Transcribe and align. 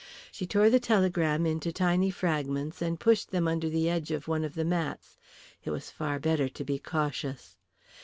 She 0.31 0.47
tore 0.47 0.71
the 0.71 0.79
telegram 0.79 1.45
into 1.45 1.71
tiny 1.71 2.09
fragments 2.09 2.81
and 2.81 2.99
pushed 2.99 3.29
them 3.29 3.47
under 3.47 3.69
the 3.69 3.87
edge 3.87 4.09
of 4.09 4.27
one 4.27 4.43
of 4.43 4.55
the 4.55 4.65
mats. 4.65 5.15
It 5.63 5.69
was 5.69 5.91
far 5.91 6.17
better 6.17 6.49
to 6.49 6.65
be 6.65 6.79
cautious. 6.79 7.55